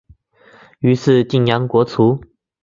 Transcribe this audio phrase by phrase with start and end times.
[0.79, 2.19] 于是泾阳国除。